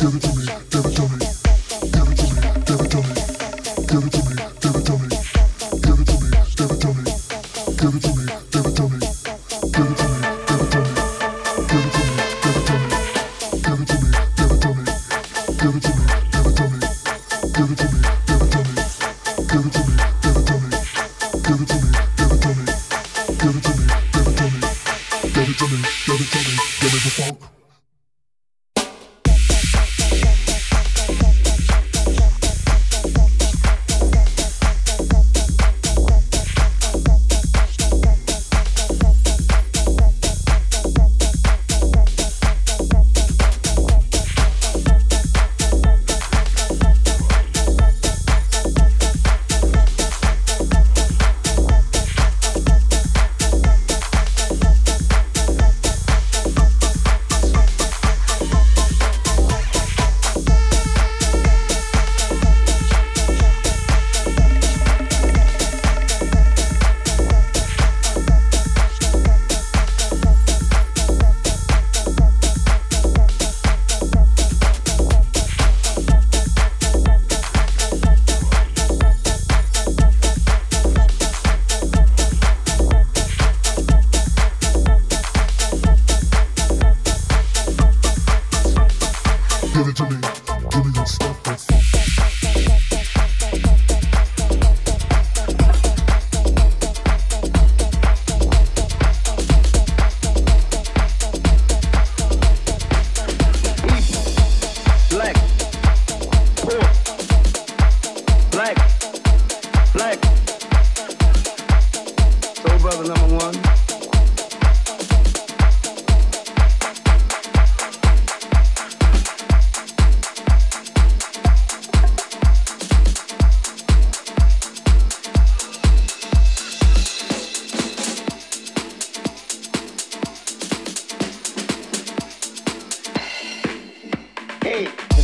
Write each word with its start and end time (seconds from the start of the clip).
black, 0.00 0.27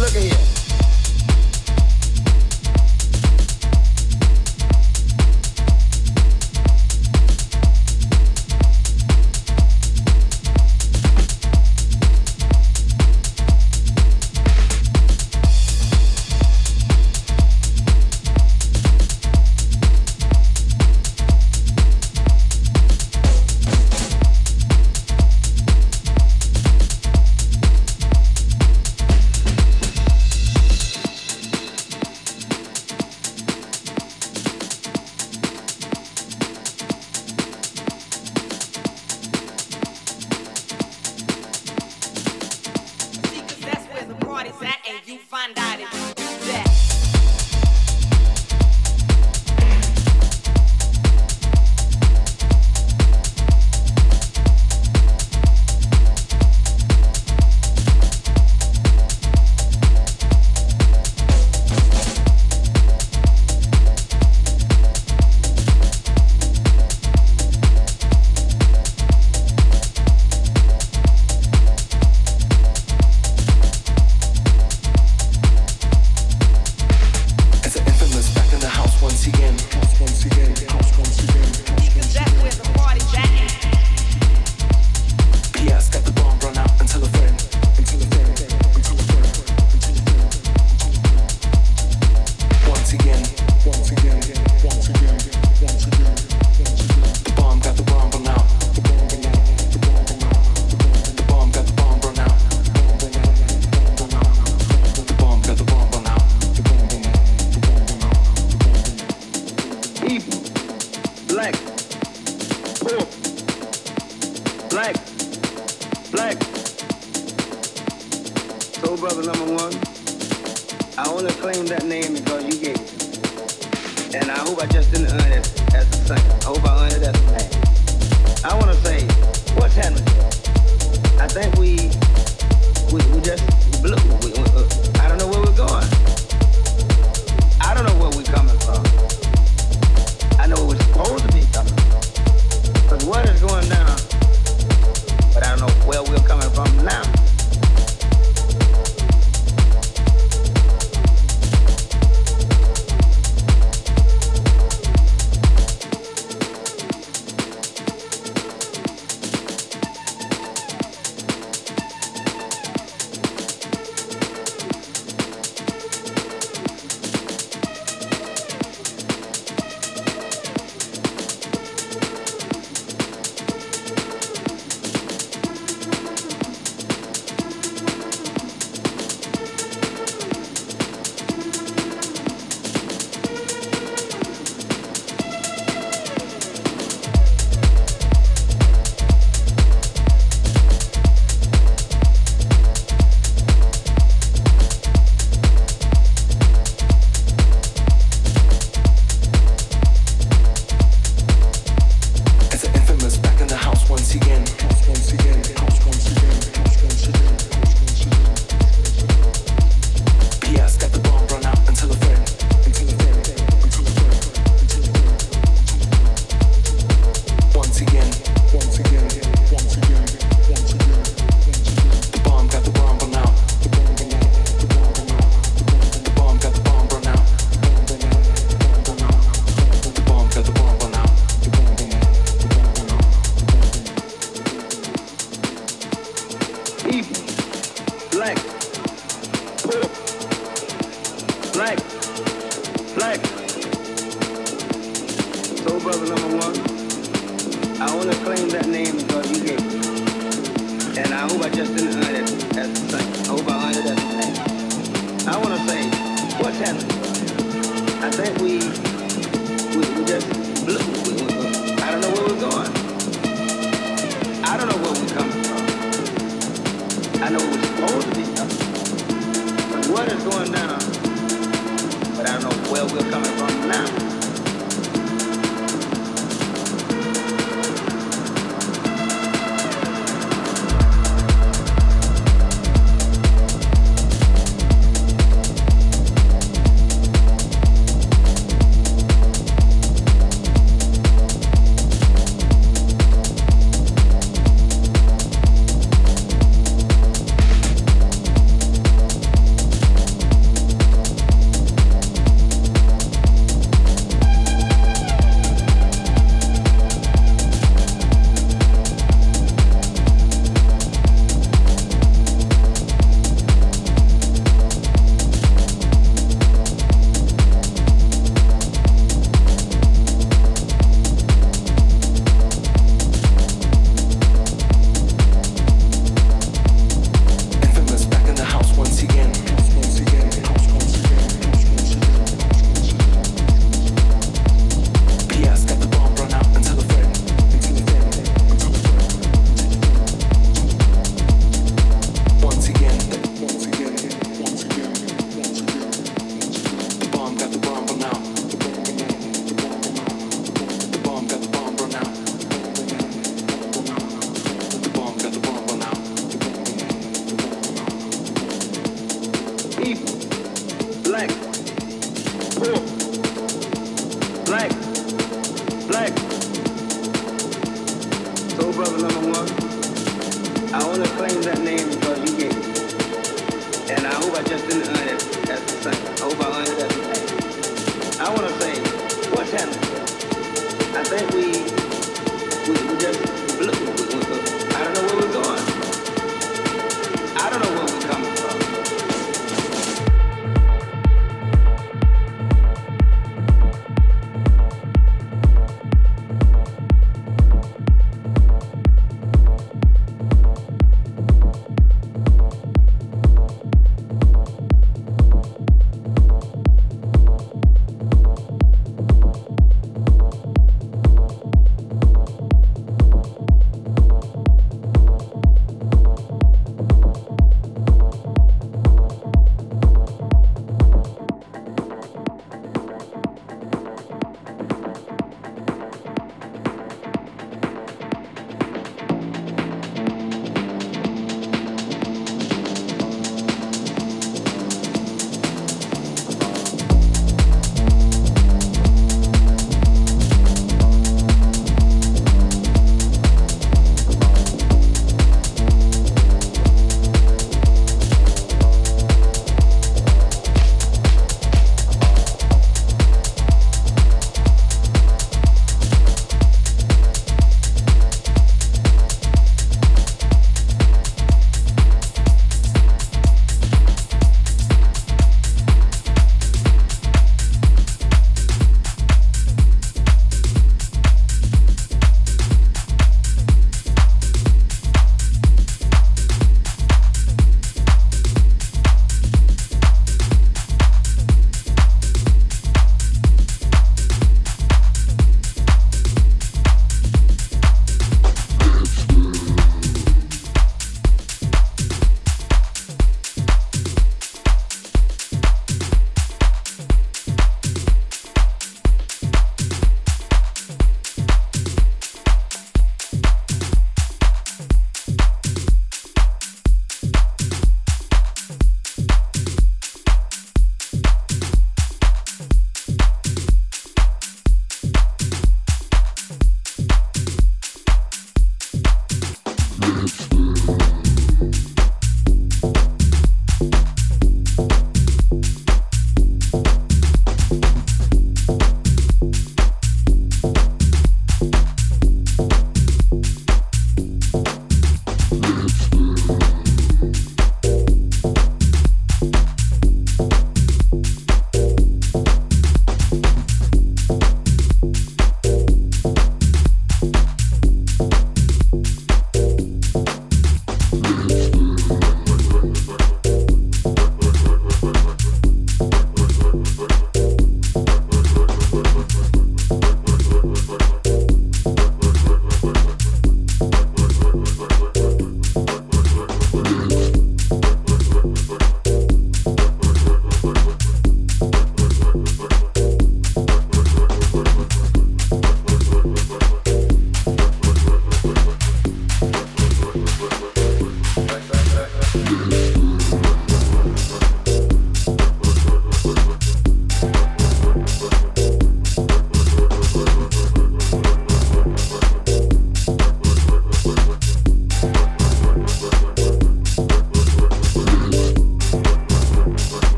Look 0.00 0.16
at 0.16 0.22
here. 0.22 0.49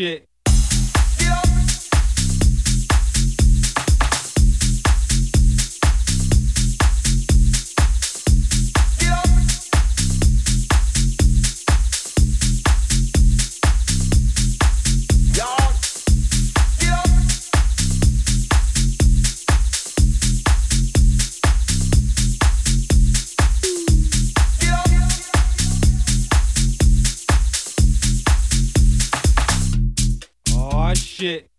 Shit 0.00 0.29
shit. 31.20 31.50